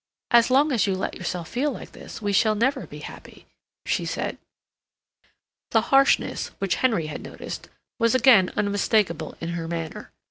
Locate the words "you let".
0.87-1.15